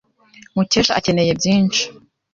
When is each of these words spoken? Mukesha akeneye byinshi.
Mukesha 0.55 0.91
akeneye 0.99 1.31
byinshi. 1.39 1.83